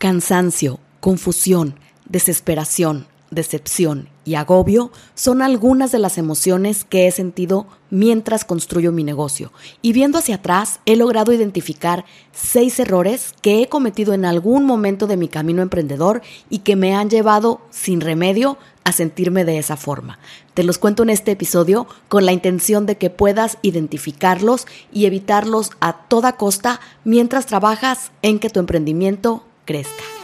[0.00, 1.74] Cansancio, confusión,
[2.08, 9.04] desesperación, decepción y agobio son algunas de las emociones que he sentido mientras construyo mi
[9.04, 9.52] negocio.
[9.82, 15.06] Y viendo hacia atrás, he logrado identificar seis errores que he cometido en algún momento
[15.06, 19.76] de mi camino emprendedor y que me han llevado sin remedio a sentirme de esa
[19.76, 20.18] forma.
[20.54, 25.72] Te los cuento en este episodio con la intención de que puedas identificarlos y evitarlos
[25.80, 29.44] a toda costa mientras trabajas en que tu emprendimiento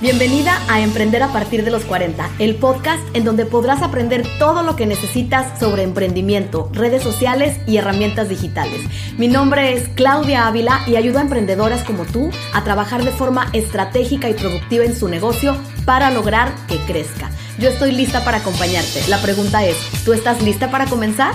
[0.00, 4.64] Bienvenida a Emprender a partir de los 40, el podcast en donde podrás aprender todo
[4.64, 8.80] lo que necesitas sobre emprendimiento, redes sociales y herramientas digitales.
[9.18, 13.48] Mi nombre es Claudia Ávila y ayudo a emprendedoras como tú a trabajar de forma
[13.52, 17.30] estratégica y productiva en su negocio para lograr que crezca.
[17.60, 19.06] Yo estoy lista para acompañarte.
[19.08, 21.34] La pregunta es, ¿tú estás lista para comenzar?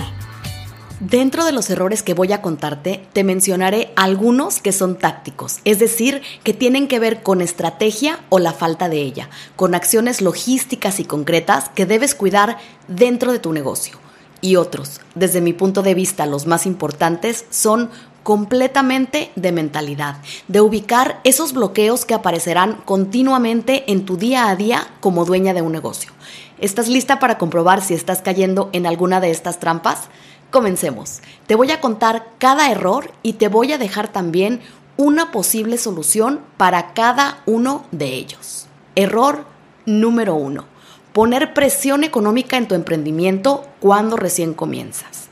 [1.02, 5.80] Dentro de los errores que voy a contarte, te mencionaré algunos que son tácticos, es
[5.80, 11.00] decir, que tienen que ver con estrategia o la falta de ella, con acciones logísticas
[11.00, 13.98] y concretas que debes cuidar dentro de tu negocio.
[14.40, 17.90] Y otros, desde mi punto de vista los más importantes, son
[18.22, 24.86] completamente de mentalidad, de ubicar esos bloqueos que aparecerán continuamente en tu día a día
[25.00, 26.12] como dueña de un negocio.
[26.58, 30.02] ¿Estás lista para comprobar si estás cayendo en alguna de estas trampas?
[30.52, 31.22] Comencemos.
[31.46, 34.60] Te voy a contar cada error y te voy a dejar también
[34.98, 38.66] una posible solución para cada uno de ellos.
[38.94, 39.46] Error
[39.86, 40.66] número uno.
[41.14, 45.30] Poner presión económica en tu emprendimiento cuando recién comienzas.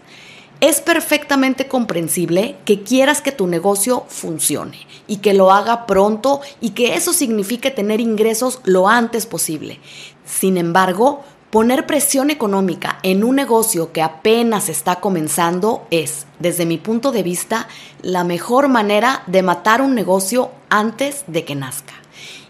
[0.60, 6.70] Es perfectamente comprensible que quieras que tu negocio funcione y que lo haga pronto y
[6.70, 9.80] que eso signifique tener ingresos lo antes posible.
[10.24, 16.78] Sin embargo, Poner presión económica en un negocio que apenas está comenzando es, desde mi
[16.78, 17.66] punto de vista,
[18.02, 21.92] la mejor manera de matar un negocio antes de que nazca.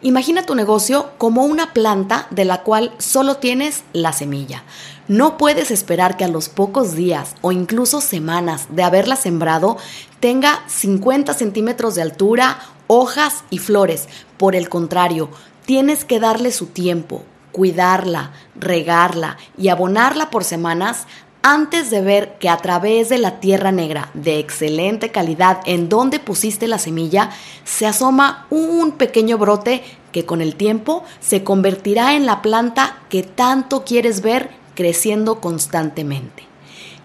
[0.03, 4.65] Imagina tu negocio como una planta de la cual solo tienes la semilla.
[5.09, 9.79] No puedes esperar que a los pocos días o incluso semanas de haberla sembrado
[10.21, 14.11] tenga 50 centímetros de altura, hojas y flores.
[14.37, 15.31] Por el contrario,
[15.65, 21.07] tienes que darle su tiempo, cuidarla, regarla y abonarla por semanas
[21.43, 26.19] antes de ver que a través de la tierra negra de excelente calidad en donde
[26.19, 27.31] pusiste la semilla
[27.65, 33.23] se asoma un pequeño brote que con el tiempo se convertirá en la planta que
[33.23, 36.45] tanto quieres ver creciendo constantemente.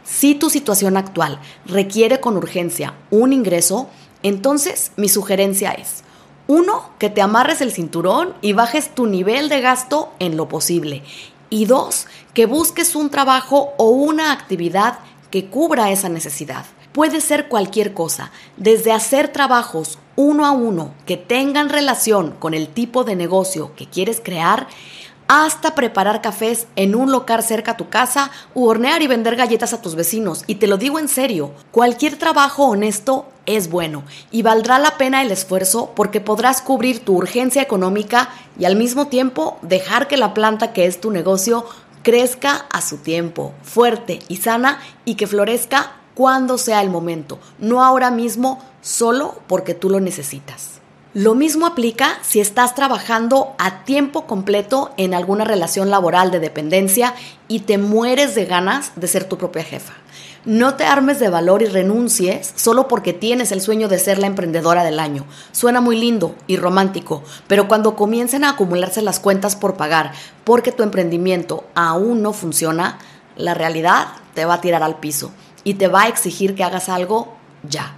[0.04, 3.90] Si tu situación actual requiere con urgencia un ingreso,
[4.22, 6.05] entonces mi sugerencia es
[6.48, 11.04] uno, que te amarres el cinturón y bajes tu nivel de gasto en lo posible.
[11.50, 15.00] Y dos, que busques un trabajo o una actividad
[15.32, 16.66] que cubra esa necesidad.
[16.92, 22.70] Puede ser cualquier cosa, desde hacer trabajos uno a uno que tengan relación con el
[22.70, 24.68] tipo de negocio que quieres crear,
[25.28, 29.74] hasta preparar cafés en un local cerca a tu casa u hornear y vender galletas
[29.74, 30.44] a tus vecinos.
[30.48, 35.22] Y te lo digo en serio, cualquier trabajo honesto es bueno y valdrá la pena
[35.22, 40.34] el esfuerzo porque podrás cubrir tu urgencia económica y al mismo tiempo dejar que la
[40.34, 41.66] planta que es tu negocio
[42.04, 47.84] crezca a su tiempo, fuerte y sana y que florezca cuando sea el momento, no
[47.84, 50.75] ahora mismo solo porque tú lo necesitas.
[51.16, 57.14] Lo mismo aplica si estás trabajando a tiempo completo en alguna relación laboral de dependencia
[57.48, 59.94] y te mueres de ganas de ser tu propia jefa.
[60.44, 64.28] No te armes de valor y renuncies solo porque tienes el sueño de ser la
[64.28, 65.26] emprendedora del año.
[65.54, 70.12] Suena muy lindo y romántico, pero cuando comiencen a acumularse las cuentas por pagar
[70.44, 73.00] porque tu emprendimiento aún no funciona,
[73.38, 75.32] la realidad te va a tirar al piso
[75.64, 77.34] y te va a exigir que hagas algo
[77.64, 77.96] ya.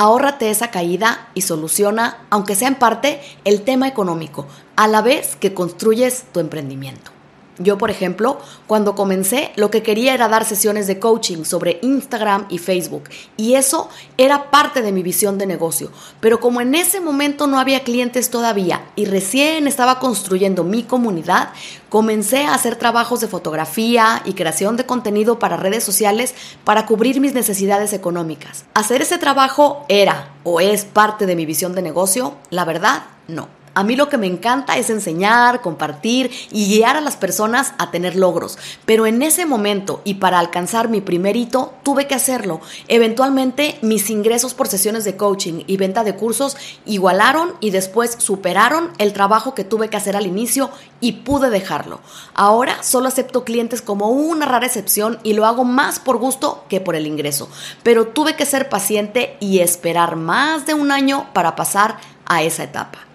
[0.00, 5.34] Ahórrate esa caída y soluciona, aunque sea en parte, el tema económico, a la vez
[5.34, 7.10] que construyes tu emprendimiento.
[7.58, 12.46] Yo, por ejemplo, cuando comencé, lo que quería era dar sesiones de coaching sobre Instagram
[12.48, 13.04] y Facebook.
[13.36, 15.90] Y eso era parte de mi visión de negocio.
[16.20, 21.50] Pero como en ese momento no había clientes todavía y recién estaba construyendo mi comunidad,
[21.88, 26.34] comencé a hacer trabajos de fotografía y creación de contenido para redes sociales
[26.64, 28.64] para cubrir mis necesidades económicas.
[28.74, 32.34] ¿Hacer ese trabajo era o es parte de mi visión de negocio?
[32.50, 33.57] La verdad, no.
[33.78, 37.92] A mí lo que me encanta es enseñar, compartir y guiar a las personas a
[37.92, 38.58] tener logros.
[38.84, 42.60] Pero en ese momento y para alcanzar mi primer hito, tuve que hacerlo.
[42.88, 48.90] Eventualmente mis ingresos por sesiones de coaching y venta de cursos igualaron y después superaron
[48.98, 50.70] el trabajo que tuve que hacer al inicio
[51.00, 52.00] y pude dejarlo.
[52.34, 56.80] Ahora solo acepto clientes como una rara excepción y lo hago más por gusto que
[56.80, 57.48] por el ingreso.
[57.84, 62.64] Pero tuve que ser paciente y esperar más de un año para pasar a esa
[62.64, 63.07] etapa.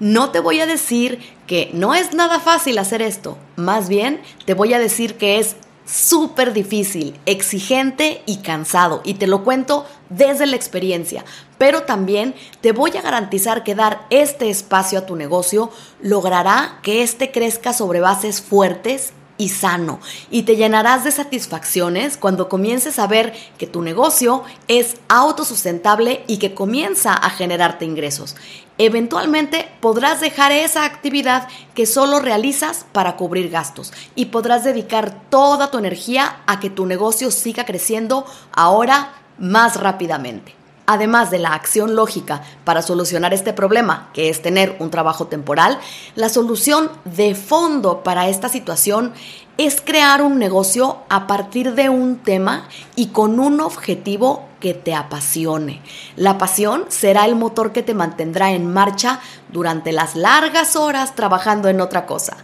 [0.00, 4.54] No te voy a decir que no es nada fácil hacer esto, más bien te
[4.54, 5.56] voy a decir que es
[5.86, 9.00] súper difícil, exigente y cansado.
[9.04, 11.24] Y te lo cuento desde la experiencia.
[11.58, 15.70] Pero también te voy a garantizar que dar este espacio a tu negocio
[16.02, 20.00] logrará que éste crezca sobre bases fuertes y sano
[20.30, 26.38] y te llenarás de satisfacciones cuando comiences a ver que tu negocio es autosustentable y
[26.38, 28.36] que comienza a generarte ingresos.
[28.78, 35.70] Eventualmente podrás dejar esa actividad que solo realizas para cubrir gastos y podrás dedicar toda
[35.70, 40.54] tu energía a que tu negocio siga creciendo ahora más rápidamente.
[40.86, 45.78] Además de la acción lógica para solucionar este problema, que es tener un trabajo temporal,
[46.14, 49.12] la solución de fondo para esta situación
[49.58, 54.94] es crear un negocio a partir de un tema y con un objetivo que te
[54.94, 55.82] apasione.
[56.14, 59.20] La pasión será el motor que te mantendrá en marcha
[59.52, 62.36] durante las largas horas trabajando en otra cosa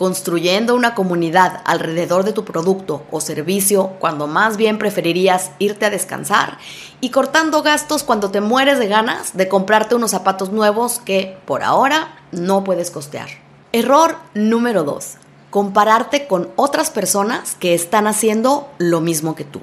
[0.00, 5.90] construyendo una comunidad alrededor de tu producto o servicio cuando más bien preferirías irte a
[5.90, 6.56] descansar
[7.02, 11.62] y cortando gastos cuando te mueres de ganas de comprarte unos zapatos nuevos que por
[11.62, 13.28] ahora no puedes costear.
[13.72, 15.16] Error número 2.
[15.50, 19.60] Compararte con otras personas que están haciendo lo mismo que tú.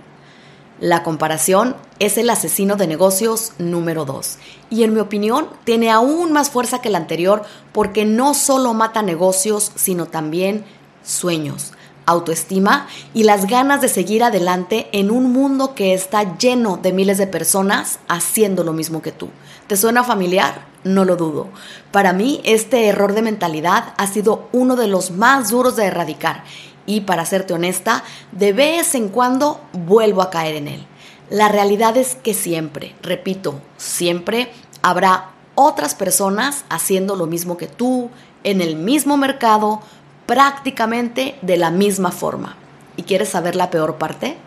[0.79, 4.37] La comparación es el asesino de negocios número 2
[4.69, 7.41] y en mi opinión tiene aún más fuerza que el anterior
[7.71, 10.65] porque no solo mata negocios, sino también
[11.03, 11.73] sueños,
[12.05, 12.85] autoestima
[13.15, 17.25] y las ganas de seguir adelante en un mundo que está lleno de miles de
[17.25, 19.29] personas haciendo lo mismo que tú.
[19.65, 20.67] ¿Te suena familiar?
[20.83, 21.47] No lo dudo.
[21.91, 26.43] Para mí este error de mentalidad ha sido uno de los más duros de erradicar
[26.87, 30.87] y para serte honesta, de vez en cuando vuelvo a caer en él.
[31.29, 34.51] La realidad es que siempre, repito, siempre
[34.81, 38.09] habrá otras personas haciendo lo mismo que tú,
[38.43, 39.81] en el mismo mercado,
[40.25, 42.55] prácticamente de la misma forma.
[42.95, 44.37] ¿Y quieres saber la peor parte?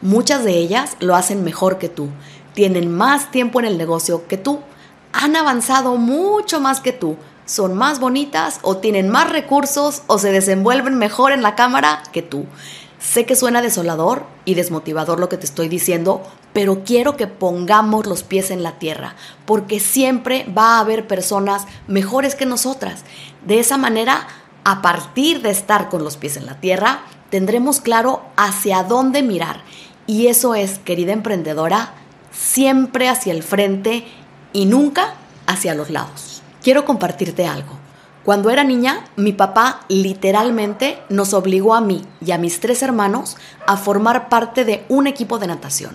[0.00, 2.08] Muchas de ellas lo hacen mejor que tú,
[2.54, 4.60] tienen más tiempo en el negocio que tú,
[5.12, 7.16] han avanzado mucho más que tú,
[7.48, 12.20] son más bonitas o tienen más recursos o se desenvuelven mejor en la cámara que
[12.20, 12.44] tú.
[13.00, 16.22] Sé que suena desolador y desmotivador lo que te estoy diciendo,
[16.52, 19.14] pero quiero que pongamos los pies en la tierra,
[19.46, 23.04] porque siempre va a haber personas mejores que nosotras.
[23.46, 24.28] De esa manera,
[24.64, 29.62] a partir de estar con los pies en la tierra, tendremos claro hacia dónde mirar.
[30.06, 31.94] Y eso es, querida emprendedora,
[32.30, 34.06] siempre hacia el frente
[34.52, 35.14] y nunca
[35.46, 36.27] hacia los lados
[36.68, 37.78] quiero compartirte algo.
[38.26, 43.38] Cuando era niña, mi papá literalmente nos obligó a mí y a mis tres hermanos
[43.66, 45.92] a formar parte de un equipo de natación.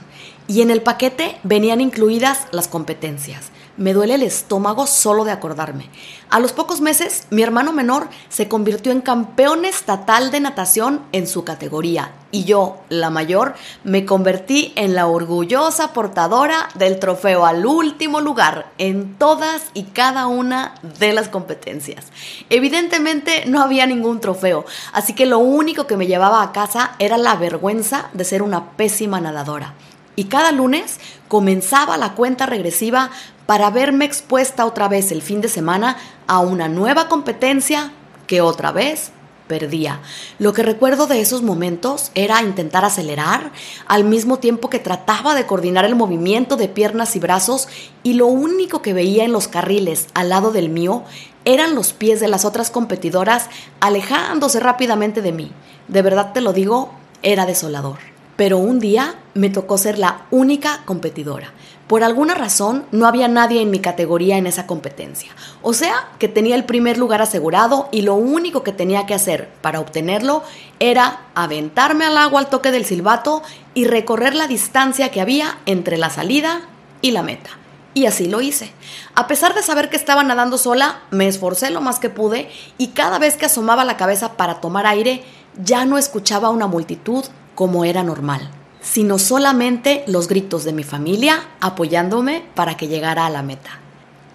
[0.47, 3.51] Y en el paquete venían incluidas las competencias.
[3.75, 5.89] Me duele el estómago solo de acordarme.
[6.29, 11.27] A los pocos meses, mi hermano menor se convirtió en campeón estatal de natación en
[11.27, 13.53] su categoría y yo, la mayor,
[13.83, 20.25] me convertí en la orgullosa portadora del trofeo al último lugar en todas y cada
[20.25, 22.07] una de las competencias.
[22.49, 27.17] Evidentemente no había ningún trofeo, así que lo único que me llevaba a casa era
[27.17, 29.75] la vergüenza de ser una pésima nadadora.
[30.15, 33.09] Y cada lunes comenzaba la cuenta regresiva
[33.45, 35.97] para verme expuesta otra vez el fin de semana
[36.27, 37.91] a una nueva competencia
[38.27, 39.11] que otra vez
[39.47, 39.99] perdía.
[40.39, 43.51] Lo que recuerdo de esos momentos era intentar acelerar
[43.87, 47.67] al mismo tiempo que trataba de coordinar el movimiento de piernas y brazos
[48.03, 51.03] y lo único que veía en los carriles al lado del mío
[51.45, 55.51] eran los pies de las otras competidoras alejándose rápidamente de mí.
[55.87, 58.12] De verdad te lo digo, era desolador.
[58.35, 61.53] Pero un día me tocó ser la única competidora.
[61.87, 65.31] Por alguna razón no había nadie en mi categoría en esa competencia.
[65.61, 69.49] O sea, que tenía el primer lugar asegurado y lo único que tenía que hacer
[69.61, 70.43] para obtenerlo
[70.79, 75.97] era aventarme al agua al toque del silbato y recorrer la distancia que había entre
[75.97, 76.61] la salida
[77.01, 77.51] y la meta.
[77.93, 78.71] Y así lo hice.
[79.13, 82.87] A pesar de saber que estaba nadando sola, me esforcé lo más que pude y
[82.87, 85.23] cada vez que asomaba la cabeza para tomar aire,
[85.63, 87.25] ya no escuchaba una multitud
[87.55, 88.49] como era normal,
[88.81, 93.79] sino solamente los gritos de mi familia apoyándome para que llegara a la meta.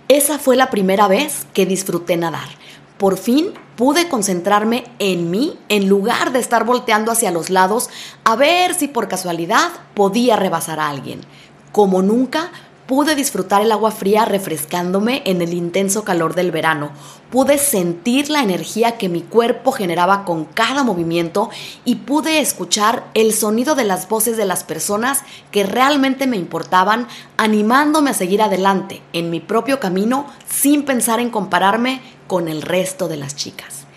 [0.09, 2.49] Esa fue la primera vez que disfruté nadar.
[2.97, 7.91] Por fin pude concentrarme en mí en lugar de estar volteando hacia los lados
[8.25, 11.21] a ver si por casualidad podía rebasar a alguien.
[11.71, 12.51] Como nunca,
[12.89, 16.91] Pude disfrutar el agua fría refrescándome en el intenso calor del verano.
[17.31, 21.51] Pude sentir la energía que mi cuerpo generaba con cada movimiento
[21.85, 27.09] y pude escuchar el sonido de las voces de las personas que realmente me importaban,
[27.37, 33.07] animándome a seguir adelante en mi propio camino sin pensar en compararme con el resto
[33.07, 33.88] de las chicas.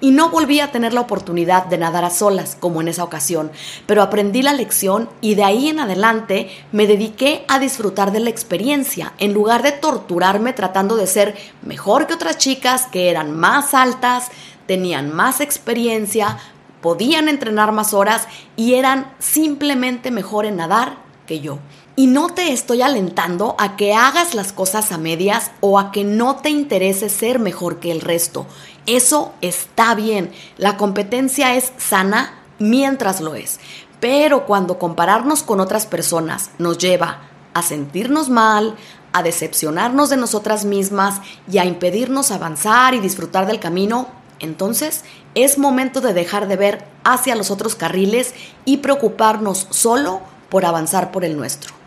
[0.00, 3.50] Y no volví a tener la oportunidad de nadar a solas, como en esa ocasión,
[3.86, 8.30] pero aprendí la lección y de ahí en adelante me dediqué a disfrutar de la
[8.30, 13.74] experiencia, en lugar de torturarme tratando de ser mejor que otras chicas que eran más
[13.74, 14.30] altas,
[14.66, 16.38] tenían más experiencia,
[16.80, 21.58] podían entrenar más horas y eran simplemente mejor en nadar que yo.
[21.98, 26.04] Y no te estoy alentando a que hagas las cosas a medias o a que
[26.04, 28.46] no te interese ser mejor que el resto.
[28.86, 30.30] Eso está bien.
[30.58, 33.58] La competencia es sana mientras lo es.
[33.98, 38.76] Pero cuando compararnos con otras personas nos lleva a sentirnos mal,
[39.12, 44.06] a decepcionarnos de nosotras mismas y a impedirnos avanzar y disfrutar del camino,
[44.38, 45.02] entonces
[45.34, 51.10] es momento de dejar de ver hacia los otros carriles y preocuparnos solo por avanzar
[51.10, 51.77] por el nuestro.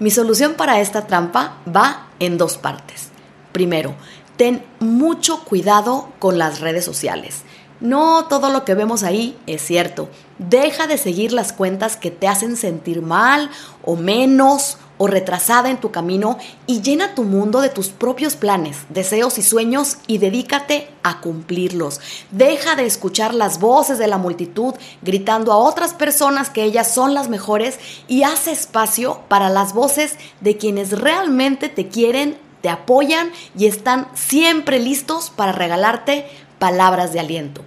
[0.00, 3.08] Mi solución para esta trampa va en dos partes.
[3.50, 3.96] Primero,
[4.36, 7.42] ten mucho cuidado con las redes sociales.
[7.80, 10.08] No todo lo que vemos ahí es cierto.
[10.38, 13.50] Deja de seguir las cuentas que te hacen sentir mal
[13.84, 18.78] o menos o retrasada en tu camino y llena tu mundo de tus propios planes,
[18.90, 22.00] deseos y sueños y dedícate a cumplirlos.
[22.30, 27.14] Deja de escuchar las voces de la multitud gritando a otras personas que ellas son
[27.14, 27.78] las mejores
[28.08, 34.08] y haz espacio para las voces de quienes realmente te quieren, te apoyan y están
[34.14, 36.26] siempre listos para regalarte
[36.58, 37.62] palabras de aliento.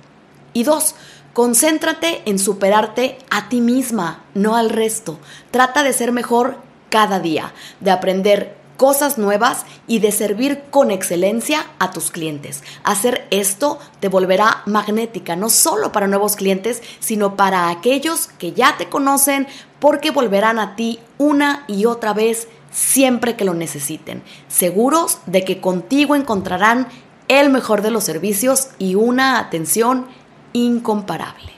[0.53, 0.95] Y dos,
[1.33, 5.17] concéntrate en superarte a ti misma, no al resto.
[5.49, 6.57] Trata de ser mejor
[6.91, 12.63] cada día, de aprender cosas nuevas y de servir con excelencia a tus clientes.
[12.83, 18.77] Hacer esto te volverá magnética, no solo para nuevos clientes, sino para aquellos que ya
[18.77, 19.47] te conocen,
[19.79, 25.61] porque volverán a ti una y otra vez siempre que lo necesiten, seguros de que
[25.61, 26.87] contigo encontrarán
[27.27, 30.07] el mejor de los servicios y una atención
[30.53, 31.51] incomparable.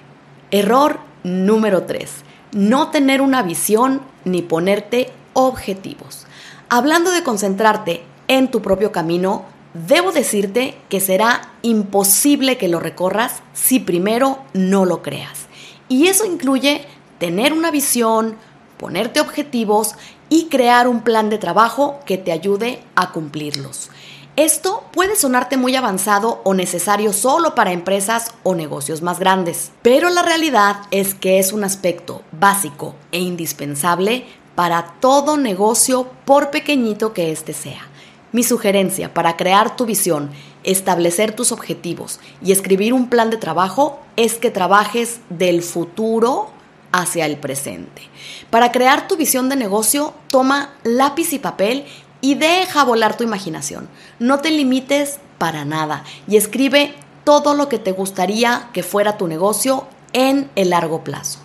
[0.51, 2.11] Error número 3.
[2.51, 6.25] No tener una visión ni ponerte objetivos.
[6.69, 13.41] Hablando de concentrarte en tu propio camino, debo decirte que será imposible que lo recorras
[13.53, 15.47] si primero no lo creas.
[15.89, 16.85] Y eso incluye
[17.19, 18.35] tener una visión,
[18.77, 19.95] ponerte objetivos
[20.29, 23.89] y crear un plan de trabajo que te ayude a cumplirlos.
[24.35, 30.09] Esto puede sonarte muy avanzado o necesario solo para empresas o negocios más grandes, pero
[30.09, 34.25] la realidad es que es un aspecto básico e indispensable
[34.55, 37.87] para todo negocio por pequeñito que éste sea.
[38.31, 40.31] Mi sugerencia para crear tu visión,
[40.63, 46.49] establecer tus objetivos y escribir un plan de trabajo es que trabajes del futuro
[46.91, 48.03] hacia el presente.
[48.49, 51.85] Para crear tu visión de negocio, toma lápiz y papel
[52.21, 53.89] y deja volar tu imaginación.
[54.17, 59.27] No te limites para nada y escribe todo lo que te gustaría que fuera tu
[59.27, 61.39] negocio en el largo plazo.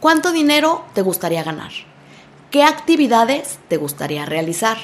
[0.00, 1.72] ¿Cuánto dinero te gustaría ganar?
[2.54, 4.76] ¿Qué actividades te gustaría realizar?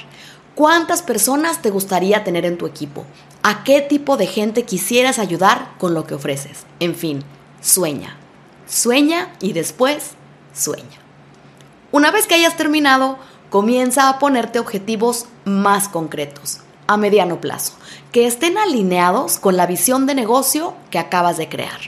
[0.57, 3.05] ¿Cuántas personas te gustaría tener en tu equipo?
[3.45, 6.67] ¿A qué tipo de gente quisieras ayudar con lo que ofreces?
[6.81, 7.23] En fin,
[7.61, 8.17] sueña.
[8.67, 10.15] Sueña y después
[10.53, 10.99] sueña.
[11.93, 13.19] Una vez que hayas terminado,
[13.51, 17.75] comienza a ponerte objetivos más concretos, a mediano plazo,
[18.11, 21.79] que estén alineados con la visión de negocio que acabas de crear.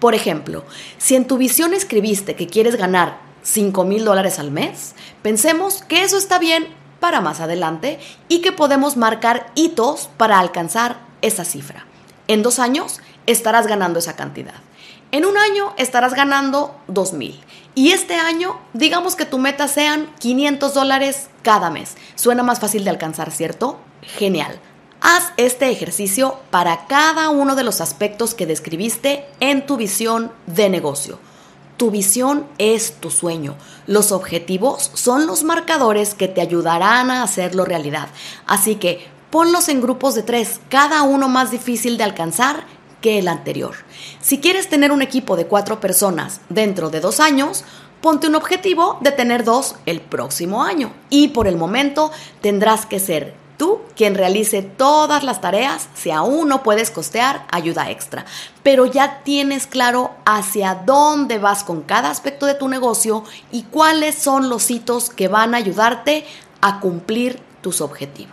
[0.00, 0.64] Por ejemplo,
[0.96, 6.02] si en tu visión escribiste que quieres ganar 5 mil dólares al mes, pensemos que
[6.02, 6.68] eso está bien
[7.00, 11.86] para más adelante y que podemos marcar hitos para alcanzar esa cifra.
[12.26, 14.54] En dos años estarás ganando esa cantidad.
[15.10, 17.40] En un año estarás ganando 2 mil.
[17.74, 21.96] Y este año, digamos que tu meta sean 500 dólares cada mes.
[22.14, 23.78] Suena más fácil de alcanzar, ¿cierto?
[24.02, 24.60] Genial.
[25.00, 30.68] Haz este ejercicio para cada uno de los aspectos que describiste en tu visión de
[30.68, 31.18] negocio.
[31.78, 33.54] Tu visión es tu sueño.
[33.86, 38.08] Los objetivos son los marcadores que te ayudarán a hacerlo realidad.
[38.46, 42.64] Así que ponlos en grupos de tres, cada uno más difícil de alcanzar
[43.00, 43.76] que el anterior.
[44.20, 47.64] Si quieres tener un equipo de cuatro personas dentro de dos años,
[48.00, 50.92] ponte un objetivo de tener dos el próximo año.
[51.10, 56.48] Y por el momento tendrás que ser tú quien realice todas las tareas si aún
[56.48, 58.24] no puedes costear ayuda extra.
[58.62, 64.14] Pero ya tienes claro hacia dónde vas con cada aspecto de tu negocio y cuáles
[64.14, 66.24] son los hitos que van a ayudarte
[66.62, 68.32] a cumplir tus objetivos.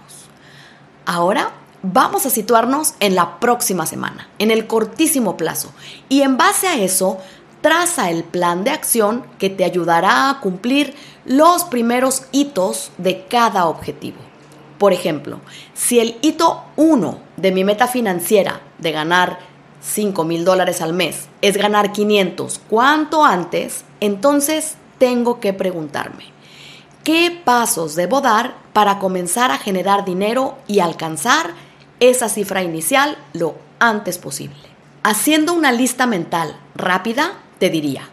[1.05, 1.51] Ahora
[1.81, 5.71] vamos a situarnos en la próxima semana, en el cortísimo plazo.
[6.09, 7.19] Y en base a eso,
[7.61, 13.65] traza el plan de acción que te ayudará a cumplir los primeros hitos de cada
[13.65, 14.24] objetivo.
[14.77, 15.39] Por ejemplo,
[15.73, 19.39] si el hito 1 de mi meta financiera de ganar
[19.81, 26.25] 5 mil dólares al mes es ganar 500 cuanto antes, entonces tengo que preguntarme,
[27.03, 31.51] ¿qué pasos debo dar para comenzar a generar dinero y alcanzar
[31.99, 34.57] esa cifra inicial lo antes posible?
[35.03, 38.09] Haciendo una lista mental rápida, te diría,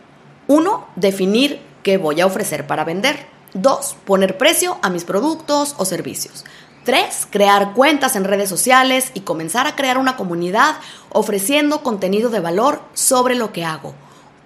[0.46, 0.86] 1.
[0.96, 3.31] Definir qué voy a ofrecer para vender.
[3.54, 3.96] 2.
[4.04, 6.44] Poner precio a mis productos o servicios.
[6.84, 7.28] 3.
[7.30, 10.76] Crear cuentas en redes sociales y comenzar a crear una comunidad
[11.10, 13.94] ofreciendo contenido de valor sobre lo que hago.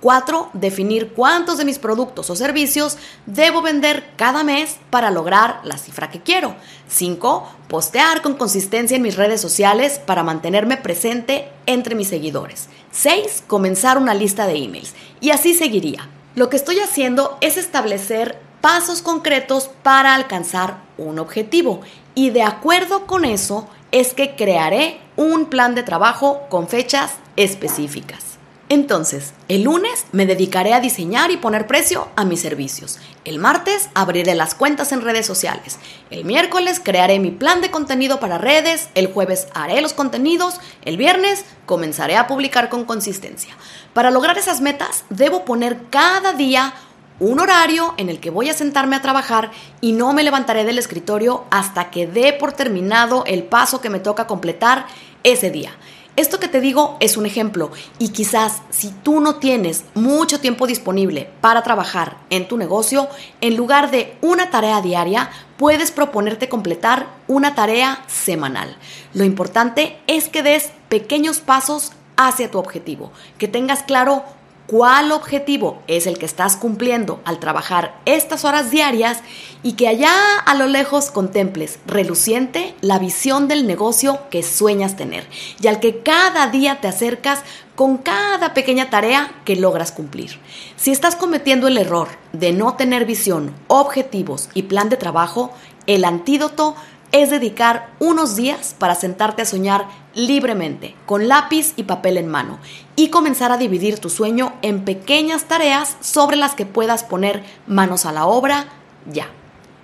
[0.00, 0.50] 4.
[0.52, 6.10] Definir cuántos de mis productos o servicios debo vender cada mes para lograr la cifra
[6.10, 6.54] que quiero.
[6.88, 7.48] 5.
[7.68, 12.68] Postear con consistencia en mis redes sociales para mantenerme presente entre mis seguidores.
[12.92, 13.44] 6.
[13.46, 14.94] Comenzar una lista de emails.
[15.20, 16.08] Y así seguiría.
[16.34, 21.82] Lo que estoy haciendo es establecer pasos concretos para alcanzar un objetivo
[22.16, 28.24] y de acuerdo con eso es que crearé un plan de trabajo con fechas específicas.
[28.68, 32.98] Entonces, el lunes me dedicaré a diseñar y poner precio a mis servicios.
[33.24, 35.78] El martes abriré las cuentas en redes sociales.
[36.10, 38.88] El miércoles crearé mi plan de contenido para redes.
[38.96, 40.58] El jueves haré los contenidos.
[40.82, 43.54] El viernes comenzaré a publicar con consistencia.
[43.92, 46.74] Para lograr esas metas, debo poner cada día
[47.18, 50.78] un horario en el que voy a sentarme a trabajar y no me levantaré del
[50.78, 54.86] escritorio hasta que dé por terminado el paso que me toca completar
[55.22, 55.72] ese día.
[56.16, 60.66] Esto que te digo es un ejemplo y quizás si tú no tienes mucho tiempo
[60.66, 63.08] disponible para trabajar en tu negocio,
[63.42, 68.78] en lugar de una tarea diaria, puedes proponerte completar una tarea semanal.
[69.12, 74.24] Lo importante es que des pequeños pasos hacia tu objetivo, que tengas claro
[74.66, 79.20] cuál objetivo es el que estás cumpliendo al trabajar estas horas diarias
[79.62, 80.12] y que allá
[80.44, 85.26] a lo lejos contemples reluciente la visión del negocio que sueñas tener
[85.60, 87.40] y al que cada día te acercas
[87.74, 90.38] con cada pequeña tarea que logras cumplir.
[90.76, 95.52] Si estás cometiendo el error de no tener visión, objetivos y plan de trabajo,
[95.86, 96.74] el antídoto
[97.12, 102.58] es dedicar unos días para sentarte a soñar libremente, con lápiz y papel en mano,
[102.94, 108.06] y comenzar a dividir tu sueño en pequeñas tareas sobre las que puedas poner manos
[108.06, 108.66] a la obra
[109.10, 109.28] ya.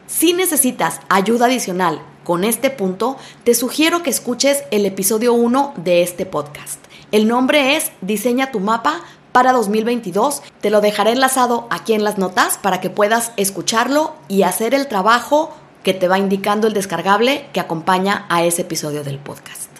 [0.07, 6.03] Si necesitas ayuda adicional con este punto, te sugiero que escuches el episodio 1 de
[6.03, 6.79] este podcast.
[7.13, 9.01] El nombre es Diseña tu mapa
[9.33, 10.43] para 2022.
[10.61, 14.87] Te lo dejaré enlazado aquí en las notas para que puedas escucharlo y hacer el
[14.87, 15.53] trabajo
[15.83, 19.71] que te va indicando el descargable que acompaña a ese episodio del podcast.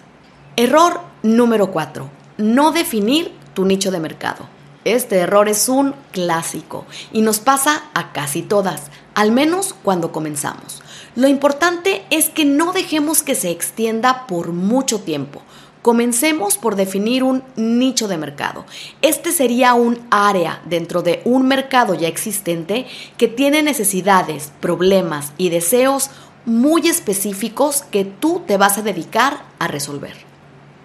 [0.55, 2.09] Error número 4.
[2.37, 4.47] No definir tu nicho de mercado.
[4.85, 10.81] Este error es un clásico y nos pasa a casi todas, al menos cuando comenzamos.
[11.15, 15.41] Lo importante es que no dejemos que se extienda por mucho tiempo.
[15.83, 18.65] Comencemos por definir un nicho de mercado.
[19.01, 25.49] Este sería un área dentro de un mercado ya existente que tiene necesidades, problemas y
[25.49, 26.09] deseos
[26.45, 30.15] muy específicos que tú te vas a dedicar a resolver.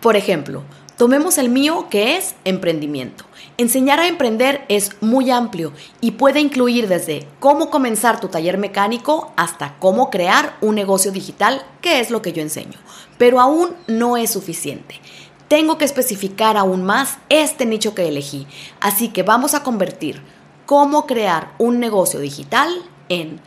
[0.00, 0.64] Por ejemplo,
[0.96, 3.27] tomemos el mío que es emprendimiento.
[3.60, 9.32] Enseñar a emprender es muy amplio y puede incluir desde cómo comenzar tu taller mecánico
[9.34, 12.78] hasta cómo crear un negocio digital, que es lo que yo enseño.
[13.18, 15.00] Pero aún no es suficiente.
[15.48, 18.46] Tengo que especificar aún más este nicho que elegí.
[18.78, 20.22] Así que vamos a convertir
[20.64, 22.72] cómo crear un negocio digital
[23.08, 23.40] en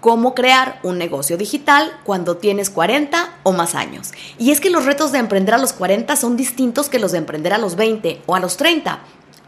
[0.00, 4.12] cómo crear un negocio digital cuando tienes 40 o más años.
[4.38, 7.18] Y es que los retos de emprender a los 40 son distintos que los de
[7.18, 9.00] emprender a los 20 o a los 30.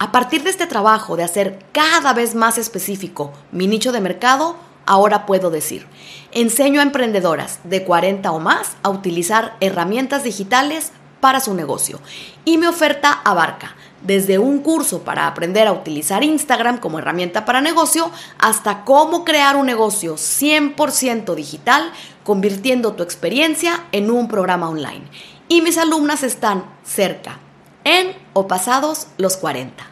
[0.03, 4.57] A partir de este trabajo de hacer cada vez más específico mi nicho de mercado,
[4.85, 5.87] ahora puedo decir,
[6.33, 12.01] enseño a emprendedoras de 40 o más a utilizar herramientas digitales para su negocio
[12.45, 17.61] y mi oferta abarca desde un curso para aprender a utilizar Instagram como herramienta para
[17.61, 18.11] negocio
[18.41, 21.93] hasta cómo crear un negocio 100% digital
[22.25, 25.05] convirtiendo tu experiencia en un programa online.
[25.47, 27.39] Y mis alumnas están cerca,
[27.85, 29.92] en o pasados los 40.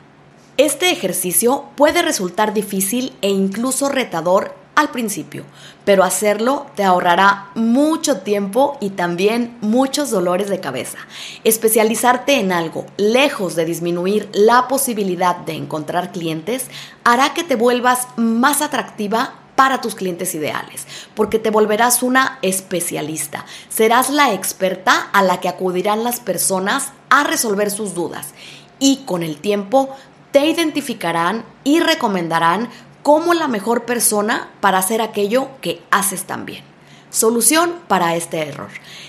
[0.61, 5.45] Este ejercicio puede resultar difícil e incluso retador al principio,
[5.87, 10.99] pero hacerlo te ahorrará mucho tiempo y también muchos dolores de cabeza.
[11.45, 16.67] Especializarte en algo, lejos de disminuir la posibilidad de encontrar clientes,
[17.05, 23.47] hará que te vuelvas más atractiva para tus clientes ideales, porque te volverás una especialista.
[23.71, 28.35] Serás la experta a la que acudirán las personas a resolver sus dudas
[28.81, 29.95] y con el tiempo
[30.33, 32.69] te identificarán y recomendarán
[33.03, 36.65] como la mejor persona para hacer aquello que haces tan bien.
[37.11, 38.69] Solución para este error.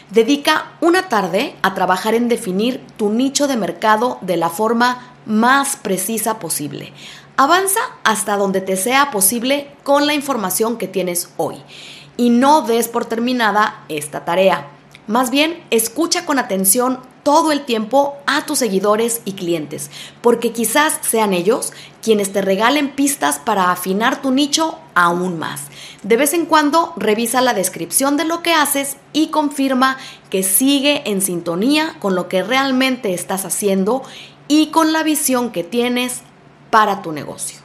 [0.10, 5.76] Dedica una tarde a trabajar en definir tu nicho de mercado de la forma más
[5.76, 6.94] precisa posible.
[7.38, 11.58] Avanza hasta donde te sea posible con la información que tienes hoy
[12.18, 14.68] y no des por terminada esta tarea.
[15.12, 21.00] Más bien, escucha con atención todo el tiempo a tus seguidores y clientes, porque quizás
[21.02, 25.64] sean ellos quienes te regalen pistas para afinar tu nicho aún más.
[26.04, 29.98] De vez en cuando revisa la descripción de lo que haces y confirma
[30.30, 34.04] que sigue en sintonía con lo que realmente estás haciendo
[34.48, 36.22] y con la visión que tienes
[36.70, 37.60] para tu negocio.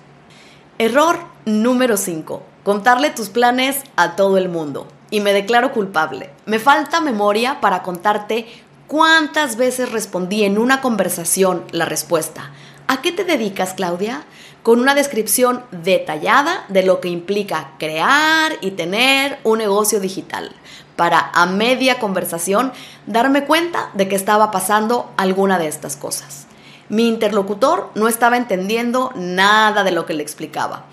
[0.78, 2.42] Error número 5.
[2.64, 4.88] Contarle tus planes a todo el mundo.
[5.10, 6.30] Y me declaro culpable.
[6.46, 8.46] Me falta memoria para contarte
[8.86, 12.50] cuántas veces respondí en una conversación la respuesta.
[12.88, 14.24] ¿A qué te dedicas, Claudia?
[14.62, 20.52] Con una descripción detallada de lo que implica crear y tener un negocio digital,
[20.96, 22.72] para a media conversación
[23.06, 26.46] darme cuenta de que estaba pasando alguna de estas cosas.
[26.88, 30.84] Mi interlocutor no estaba entendiendo nada de lo que le explicaba.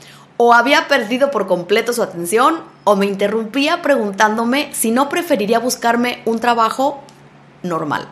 [0.45, 6.21] O había perdido por completo su atención o me interrumpía preguntándome si no preferiría buscarme
[6.25, 6.99] un trabajo
[7.61, 8.09] normal.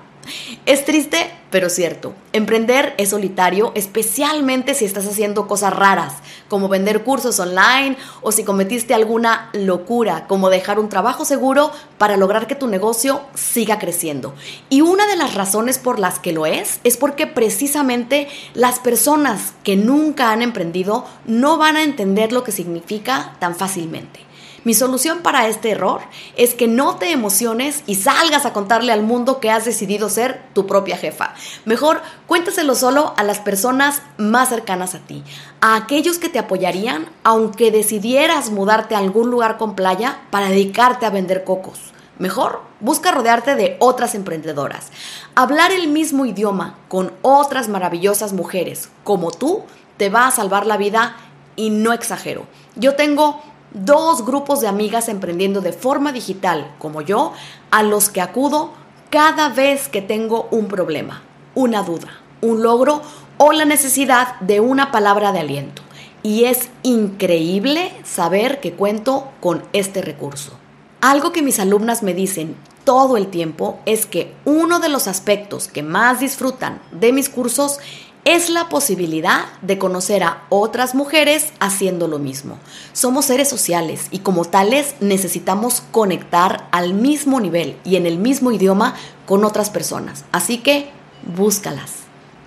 [0.66, 2.14] Es triste, pero cierto.
[2.34, 6.14] Emprender es solitario, especialmente si estás haciendo cosas raras,
[6.48, 12.18] como vender cursos online o si cometiste alguna locura, como dejar un trabajo seguro para
[12.18, 14.34] lograr que tu negocio siga creciendo.
[14.70, 19.54] Y una de las razones por las que lo es es porque precisamente las personas
[19.64, 24.31] que nunca han emprendido no van a entender lo que significa tan fácilmente.
[24.64, 26.02] Mi solución para este error
[26.38, 30.40] es que no te emociones y salgas a contarle al mundo que has decidido ser
[30.54, 31.34] tu propia jefa.
[31.66, 35.24] Mejor cuéntaselo solo a las personas más cercanas a ti,
[35.62, 41.08] a aquellos que te apoyarían aunque decidieras mudarte a algún lugar con playa para dedicarte
[41.08, 41.80] a vender cocos.
[42.20, 44.92] Mejor, busca rodearte de otras emprendedoras.
[45.34, 49.64] Hablar el mismo idioma con otras maravillosas mujeres como tú
[49.98, 51.16] te va a salvar la vida
[51.56, 52.46] y no exagero.
[52.76, 53.42] Yo tengo
[53.74, 57.34] dos grupos de amigas emprendiendo de forma digital, como yo,
[57.72, 58.72] a los que acudo
[59.10, 61.22] cada vez que tengo un problema,
[61.56, 62.10] una duda,
[62.42, 63.02] un logro
[63.38, 65.82] o la necesidad de una palabra de aliento.
[66.24, 70.54] Y es increíble saber que cuento con este recurso.
[71.02, 75.68] Algo que mis alumnas me dicen todo el tiempo es que uno de los aspectos
[75.68, 77.80] que más disfrutan de mis cursos
[78.24, 82.58] es la posibilidad de conocer a otras mujeres haciendo lo mismo.
[82.94, 88.52] Somos seres sociales y como tales necesitamos conectar al mismo nivel y en el mismo
[88.52, 90.26] idioma con otras personas.
[90.32, 90.92] Así que
[91.36, 91.94] búscalas.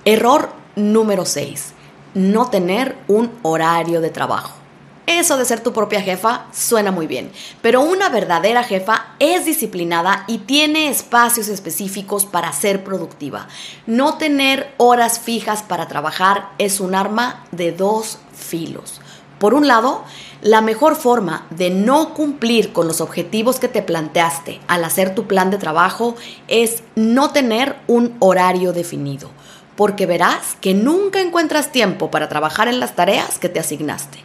[0.05, 1.73] Error número 6.
[2.15, 4.64] No tener un horario de trabajo.
[5.07, 10.25] Eso de ser tu propia jefa suena muy bien, pero una verdadera jefa es disciplinada
[10.27, 13.47] y tiene espacios específicos para ser productiva.
[13.87, 19.03] No tener horas fijas para trabajar es un arma de dos filos.
[19.39, 20.05] Por un lado,
[20.41, 25.27] la mejor forma de no cumplir con los objetivos que te planteaste al hacer tu
[25.27, 26.15] plan de trabajo
[26.49, 29.29] es no tener un horario definido,
[29.77, 34.24] porque verás que nunca encuentras tiempo para trabajar en las tareas que te asignaste.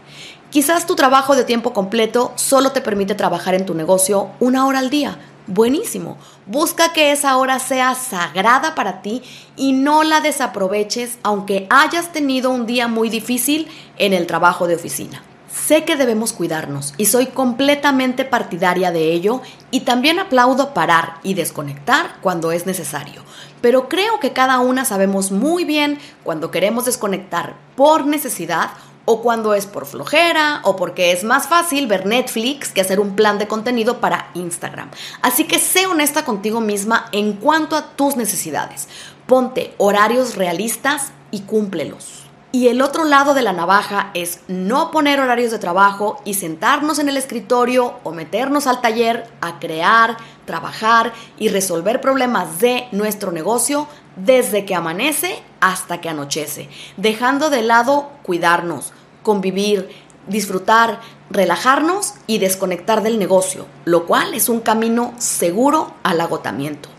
[0.50, 4.80] Quizás tu trabajo de tiempo completo solo te permite trabajar en tu negocio una hora
[4.80, 5.20] al día.
[5.46, 6.18] Buenísimo.
[6.48, 9.22] Busca que esa hora sea sagrada para ti
[9.56, 13.68] y no la desaproveches aunque hayas tenido un día muy difícil
[14.00, 15.22] en el trabajo de oficina.
[15.52, 21.36] Sé que debemos cuidarnos y soy completamente partidaria de ello y también aplaudo parar y
[21.36, 23.22] desconectar cuando es necesario.
[23.62, 28.72] Pero creo que cada una sabemos muy bien cuando queremos desconectar por necesidad
[29.12, 33.16] o cuando es por flojera o porque es más fácil ver Netflix que hacer un
[33.16, 34.92] plan de contenido para Instagram.
[35.24, 38.88] Así que sé honesta contigo misma en cuanto a tus necesidades.
[39.26, 42.26] Ponte horarios realistas y cúmplelos.
[42.52, 47.00] Y el otro lado de la navaja es no poner horarios de trabajo y sentarnos
[47.00, 53.32] en el escritorio o meternos al taller a crear, trabajar y resolver problemas de nuestro
[53.32, 53.88] negocio
[54.24, 59.90] desde que amanece hasta que anochece, dejando de lado cuidarnos, convivir,
[60.28, 66.90] disfrutar, relajarnos y desconectar del negocio, lo cual es un camino seguro al agotamiento.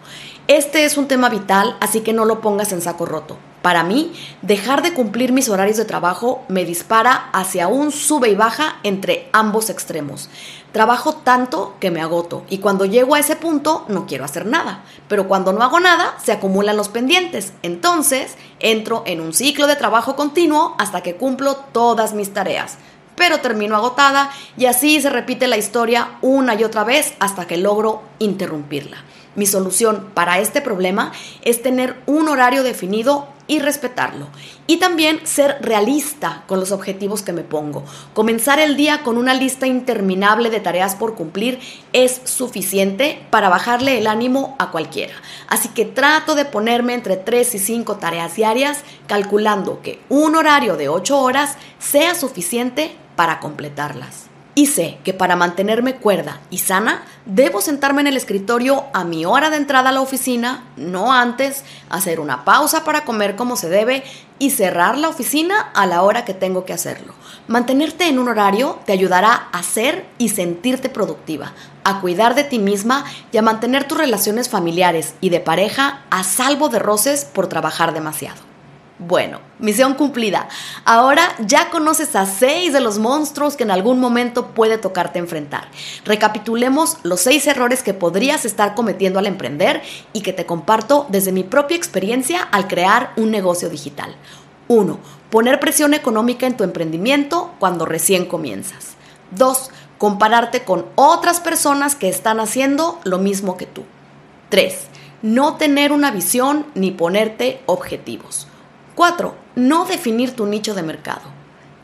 [0.46, 3.36] Este es un tema vital, así que no lo pongas en saco roto.
[3.62, 8.34] Para mí, dejar de cumplir mis horarios de trabajo me dispara hacia un sube y
[8.34, 10.30] baja entre ambos extremos.
[10.72, 14.82] Trabajo tanto que me agoto y cuando llego a ese punto no quiero hacer nada,
[15.08, 17.52] pero cuando no hago nada se acumulan los pendientes.
[17.62, 22.78] Entonces entro en un ciclo de trabajo continuo hasta que cumplo todas mis tareas.
[23.16, 27.58] pero termino agotada y así se repite la historia una y otra vez hasta que
[27.58, 28.96] logro interrumpirla.
[29.36, 34.28] Mi solución para este problema es tener un horario definido y respetarlo.
[34.68, 37.82] Y también ser realista con los objetivos que me pongo.
[38.14, 41.58] Comenzar el día con una lista interminable de tareas por cumplir
[41.92, 45.14] es suficiente para bajarle el ánimo a cualquiera.
[45.48, 50.76] Así que trato de ponerme entre 3 y 5 tareas diarias, calculando que un horario
[50.76, 54.29] de 8 horas sea suficiente para completarlas.
[54.60, 59.24] Y sé que para mantenerme cuerda y sana, debo sentarme en el escritorio a mi
[59.24, 63.70] hora de entrada a la oficina, no antes, hacer una pausa para comer como se
[63.70, 64.04] debe
[64.38, 67.14] y cerrar la oficina a la hora que tengo que hacerlo.
[67.48, 72.58] Mantenerte en un horario te ayudará a ser y sentirte productiva, a cuidar de ti
[72.58, 77.46] misma y a mantener tus relaciones familiares y de pareja a salvo de roces por
[77.46, 78.49] trabajar demasiado.
[79.02, 80.46] Bueno, misión cumplida.
[80.84, 85.68] Ahora ya conoces a seis de los monstruos que en algún momento puede tocarte enfrentar.
[86.04, 89.80] Recapitulemos los seis errores que podrías estar cometiendo al emprender
[90.12, 94.14] y que te comparto desde mi propia experiencia al crear un negocio digital.
[94.68, 94.98] 1.
[95.30, 98.96] Poner presión económica en tu emprendimiento cuando recién comienzas.
[99.30, 99.70] 2.
[99.96, 103.82] Compararte con otras personas que están haciendo lo mismo que tú.
[104.50, 104.76] 3.
[105.22, 108.46] No tener una visión ni ponerte objetivos.
[108.94, 109.34] 4.
[109.56, 111.22] No definir tu nicho de mercado.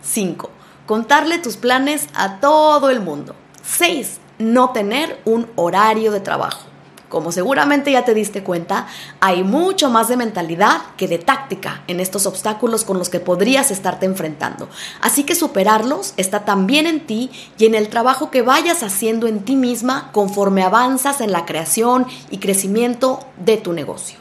[0.03, 0.51] 5.
[0.87, 3.35] Contarle tus planes a todo el mundo.
[3.63, 4.19] 6.
[4.39, 6.67] No tener un horario de trabajo.
[7.09, 8.89] Como seguramente ya te diste cuenta,
[9.21, 13.71] hay mucho más de mentalidad que de táctica en estos obstáculos con los que podrías
[13.71, 14.69] estarte enfrentando.
[15.01, 19.45] Así que superarlos está también en ti y en el trabajo que vayas haciendo en
[19.45, 24.19] ti misma conforme avanzas en la creación y crecimiento de tu negocio.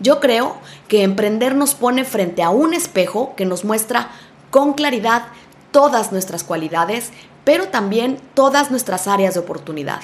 [0.00, 0.56] Yo creo
[0.88, 4.10] que emprender nos pone frente a un espejo que nos muestra
[4.50, 5.24] con claridad
[5.70, 7.10] todas nuestras cualidades,
[7.44, 10.00] pero también todas nuestras áreas de oportunidad.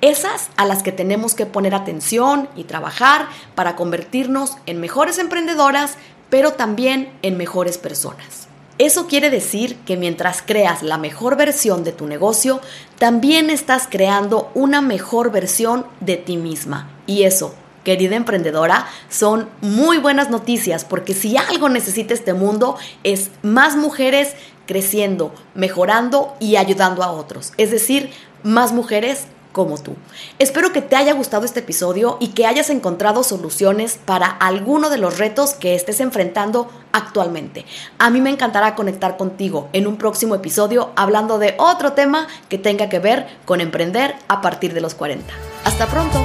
[0.00, 5.94] Esas a las que tenemos que poner atención y trabajar para convertirnos en mejores emprendedoras,
[6.28, 8.48] pero también en mejores personas.
[8.76, 12.60] Eso quiere decir que mientras creas la mejor versión de tu negocio,
[12.98, 16.90] también estás creando una mejor versión de ti misma.
[17.06, 23.30] Y eso querida emprendedora, son muy buenas noticias porque si algo necesita este mundo es
[23.42, 24.34] más mujeres
[24.66, 27.52] creciendo, mejorando y ayudando a otros.
[27.56, 28.10] Es decir,
[28.42, 29.94] más mujeres como tú.
[30.38, 34.98] Espero que te haya gustado este episodio y que hayas encontrado soluciones para alguno de
[34.98, 37.64] los retos que estés enfrentando actualmente.
[37.98, 42.58] A mí me encantará conectar contigo en un próximo episodio hablando de otro tema que
[42.58, 45.32] tenga que ver con emprender a partir de los 40.
[45.64, 46.20] Hasta pronto.